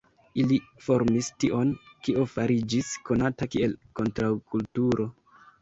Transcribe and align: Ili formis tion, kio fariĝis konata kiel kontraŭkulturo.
Ili 0.43 0.55
formis 0.85 1.27
tion, 1.43 1.75
kio 2.07 2.25
fariĝis 2.33 2.91
konata 3.11 3.49
kiel 3.57 3.79
kontraŭkulturo. 4.01 5.11